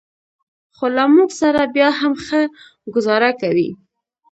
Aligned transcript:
خو 0.75 0.85
له 0.95 1.03
موږ 1.15 1.29
سره 1.41 1.61
بیا 1.75 1.89
هم 1.99 2.13
ښه 2.25 2.41
ګوزاره 2.93 3.31
کوي. 3.41 3.69